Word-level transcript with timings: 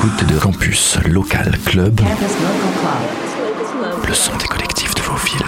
de 0.00 0.38
Campus 0.38 0.96
Local 1.06 1.58
Club, 1.66 2.00
le 4.08 4.14
son 4.14 4.32
des 4.38 4.46
collectifs 4.46 4.94
de 4.94 5.02
vos 5.02 5.16
villes. 5.16 5.46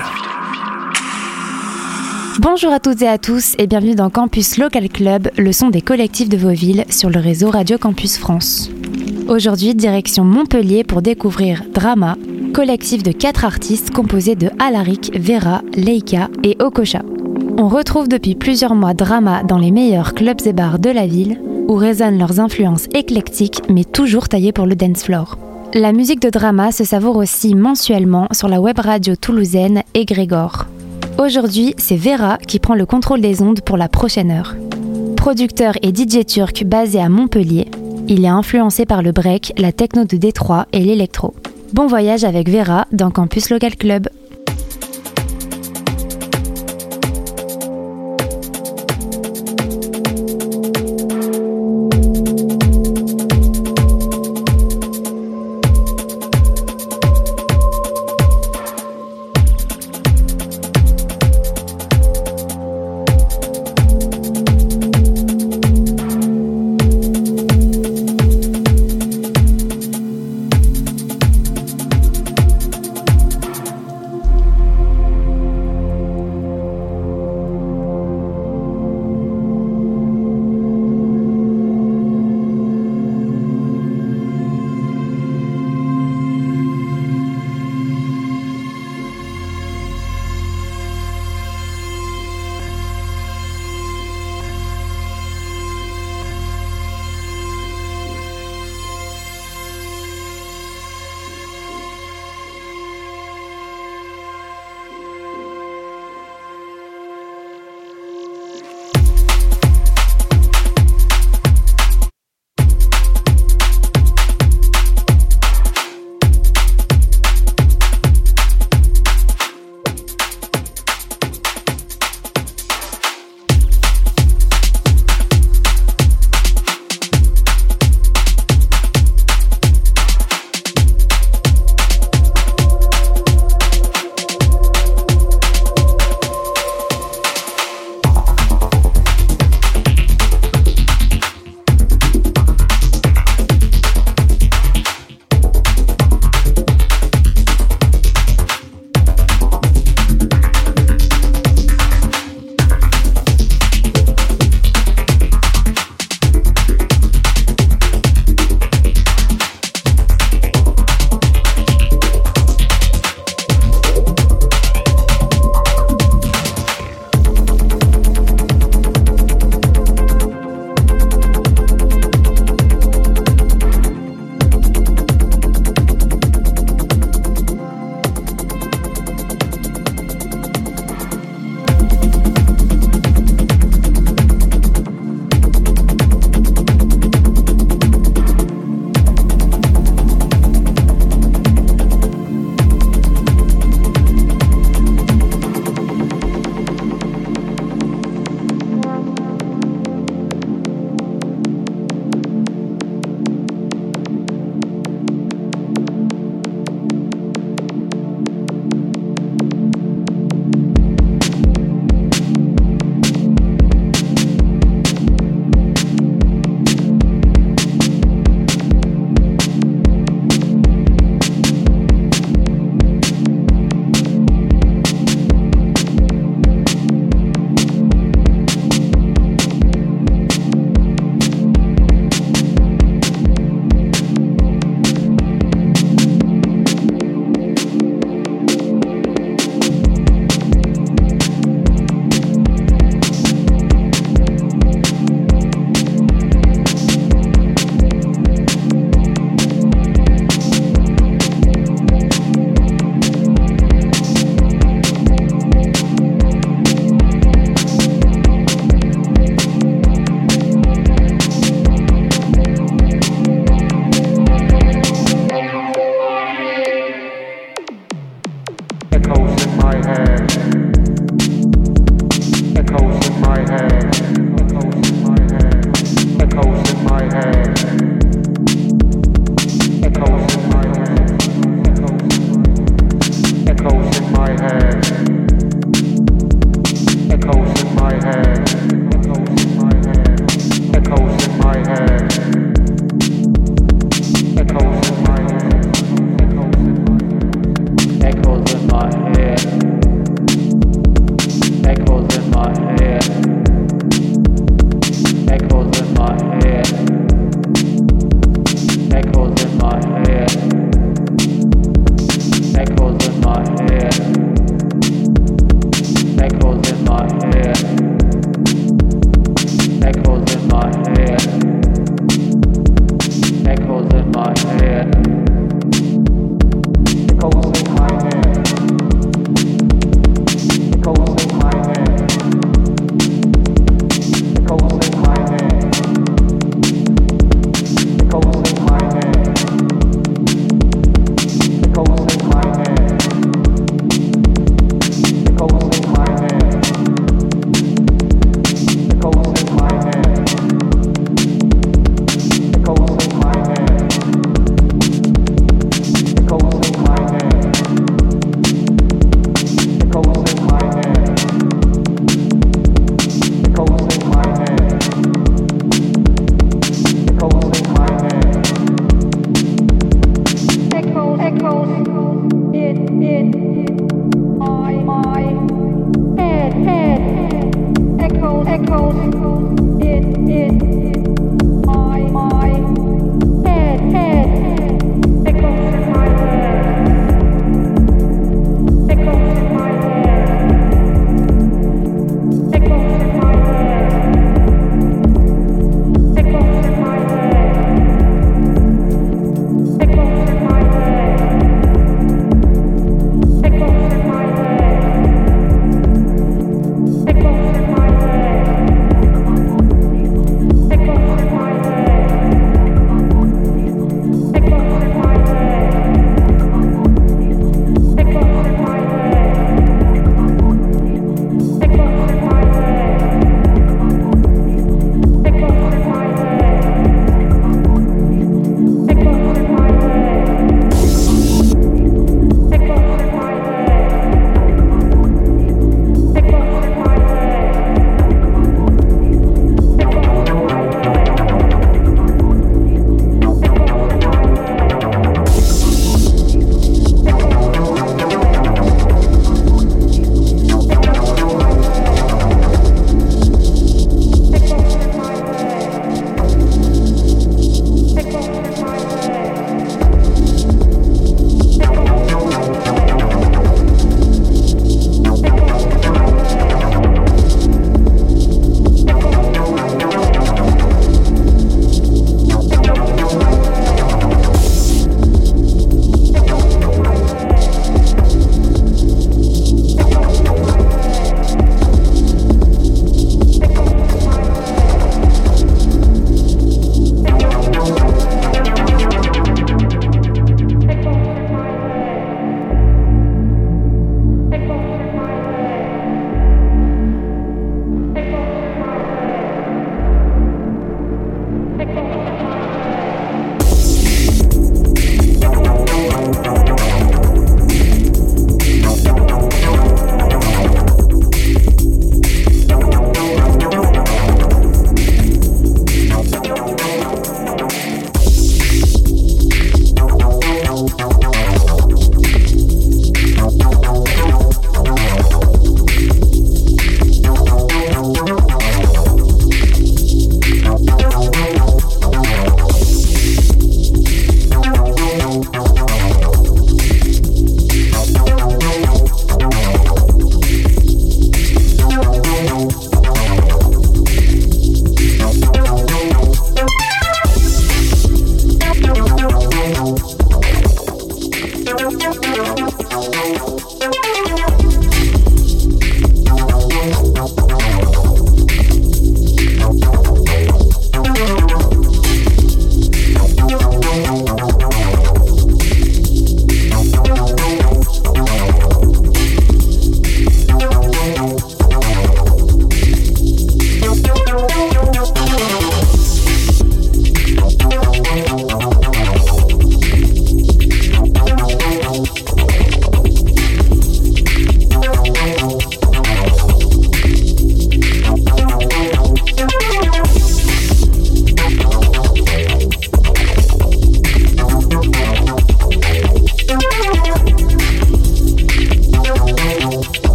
Bonjour 2.39 2.71
à 2.71 2.79
toutes 2.79 3.01
et 3.01 3.09
à 3.09 3.17
tous 3.17 3.55
et 3.57 3.67
bienvenue 3.67 3.95
dans 3.95 4.11
Campus 4.11 4.59
Local 4.59 4.91
Club, 4.91 5.31
le 5.39 5.53
son 5.53 5.71
des 5.71 5.81
collectifs 5.81 6.29
de 6.29 6.37
vos 6.37 6.51
villes 6.51 6.85
sur 6.91 7.09
le 7.09 7.19
réseau 7.19 7.49
Radio 7.49 7.79
Campus 7.79 8.19
France. 8.19 8.71
Aujourd'hui, 9.27 9.75
direction 9.75 10.23
Montpellier 10.23 10.85
pour 10.85 11.01
découvrir 11.01 11.63
Drama, 11.73 12.19
collectif 12.53 13.03
de 13.03 13.13
quatre 13.13 13.47
artistes 13.47 13.91
composés 13.91 14.37
de 14.37 14.51
Alaric, 14.59 15.19
Vera, 15.19 15.63
Leika 15.75 16.29
et 16.45 16.59
Okosha. 16.61 17.01
On 17.57 17.69
retrouve 17.69 18.07
depuis 18.07 18.35
plusieurs 18.35 18.75
mois 18.75 18.93
Drama 18.93 19.45
dans 19.45 19.59
les 19.59 19.71
meilleurs 19.71 20.13
clubs 20.13 20.43
et 20.45 20.53
bars 20.53 20.79
de 20.79 20.91
la 20.91 21.07
ville, 21.07 21.41
où 21.69 21.75
résonnent 21.75 22.19
leurs 22.19 22.41
influences 22.41 22.87
éclectiques 22.95 23.63
mais 23.69 23.85
toujours 23.85 24.29
taillées 24.29 24.53
pour 24.53 24.67
le 24.67 24.77
dance 24.77 25.05
floor. 25.05 25.39
La 25.75 25.93
musique 25.93 26.21
de 26.21 26.31
Drama 26.31 26.71
se 26.73 26.85
savoure 26.85 27.17
aussi 27.17 27.55
mensuellement 27.55 28.29
sur 28.33 28.49
la 28.49 28.61
web 28.61 28.79
radio 28.79 29.17
toulousaine 29.17 29.83
Grégor. 29.95 30.67
Aujourd'hui, 31.19 31.75
c'est 31.79 31.97
Vera 31.97 32.39
qui 32.39 32.59
prend 32.59 32.75
le 32.75 32.87
contrôle 32.87 33.21
des 33.21 33.43
ondes 33.43 33.63
pour 33.63 33.77
la 33.77 33.89
prochaine 33.89 34.31
heure. 34.31 34.55
Producteur 35.17 35.75
et 35.83 35.95
DJ 35.95 36.27
turc 36.27 36.65
basé 36.65 37.01
à 37.01 37.09
Montpellier, 37.09 37.69
il 38.09 38.25
est 38.25 38.29
influencé 38.29 38.85
par 38.85 39.03
le 39.03 39.13
break, 39.13 39.53
la 39.57 39.73
techno 39.73 40.05
de 40.05 40.17
Détroit 40.17 40.67
et 40.73 40.81
l'électro. 40.81 41.35
Bon 41.73 41.87
voyage 41.87 42.25
avec 42.25 42.49
Vera 42.49 42.87
dans 42.93 43.11
Campus 43.11 43.49
Local 43.49 43.77
Club. 43.77 44.09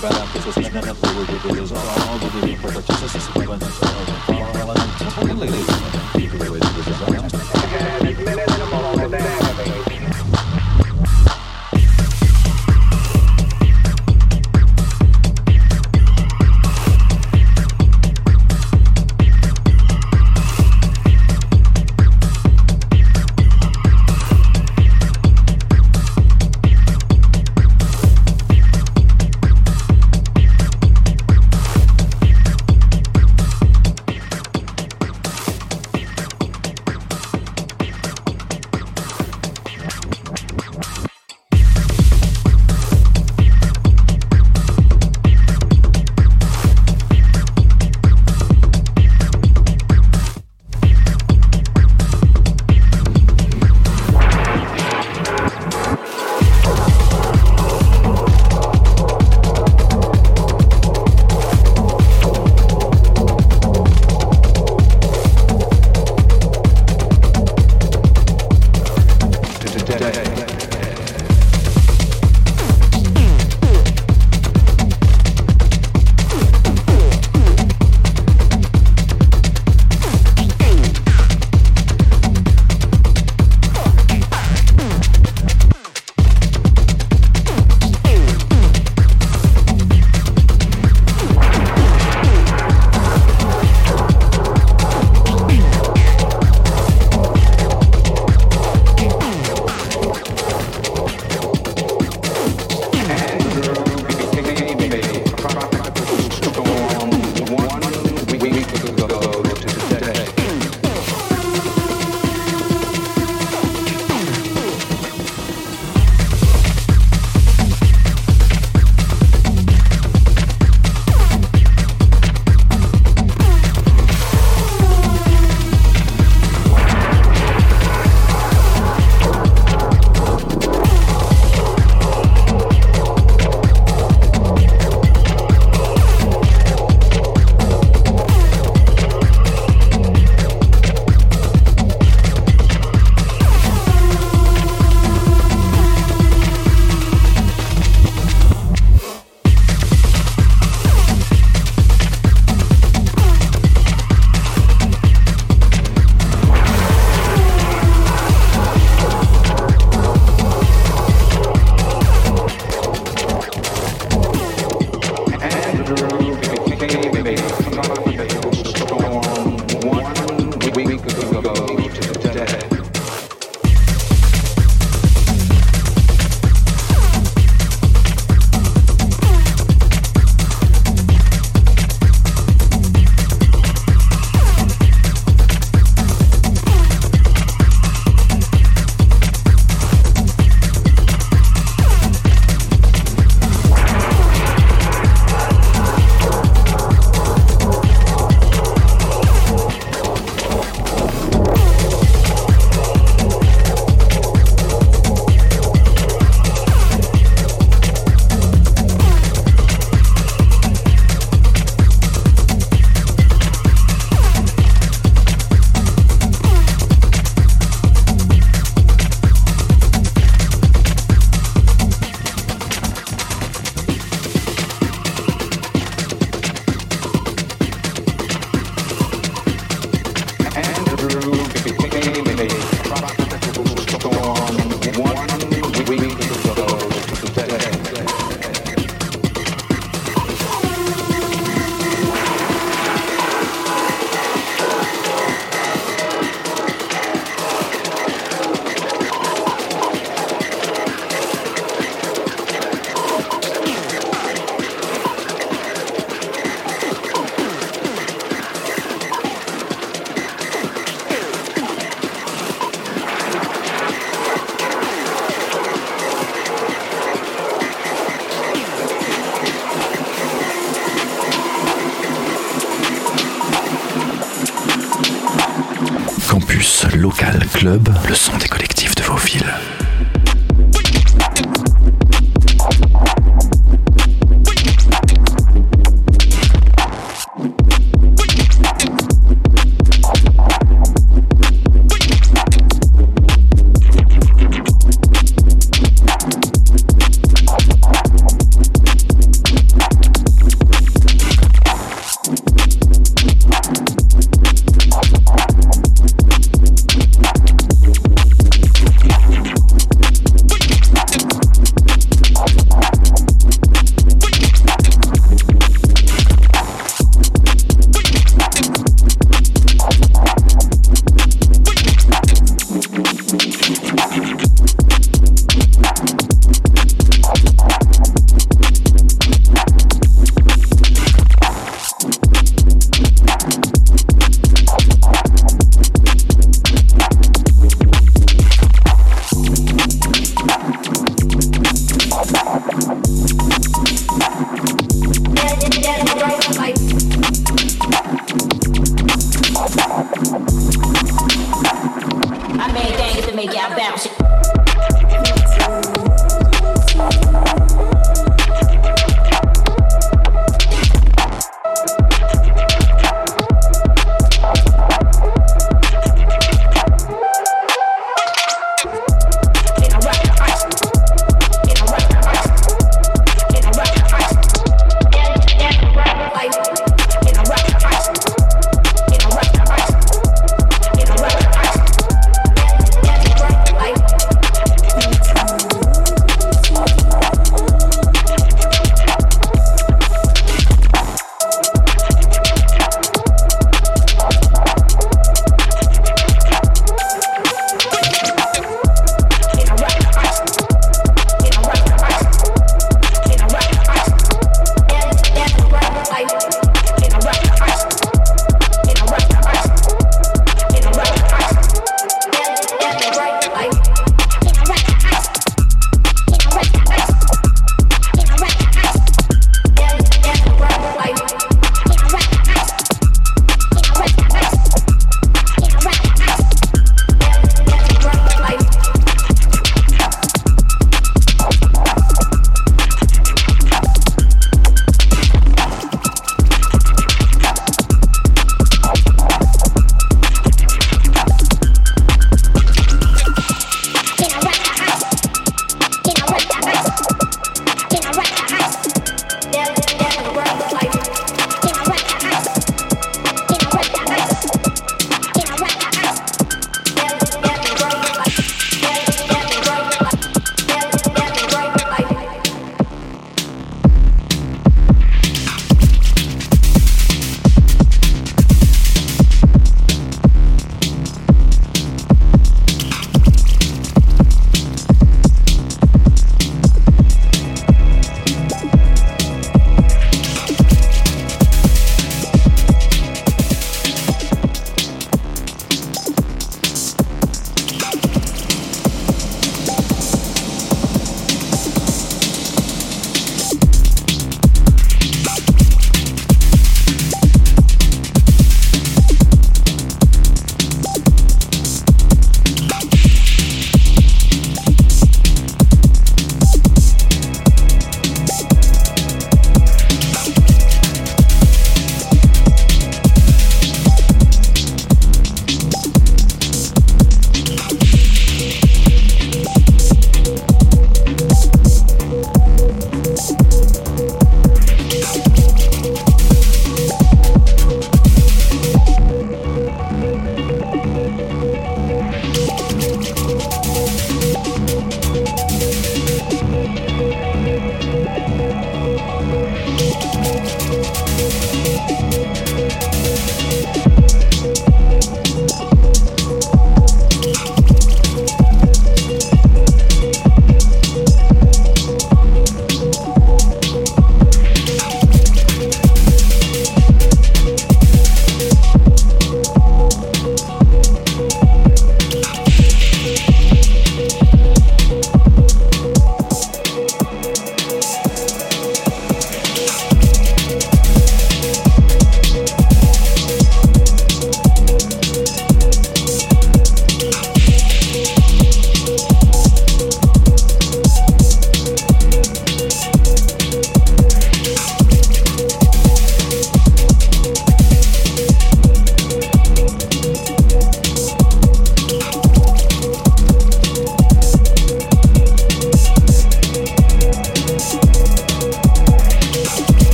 Bye. 0.00 0.28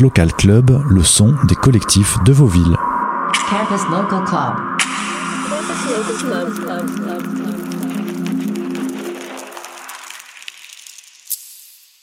Local 0.00 0.32
Club, 0.32 0.82
le 0.90 1.02
son 1.02 1.34
des 1.44 1.54
collectifs 1.54 2.16
de 2.24 2.32
vos. 2.32 2.48